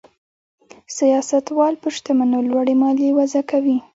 [0.97, 3.77] سیاستوال پر شتمنو لوړې مالیې وضع کوي.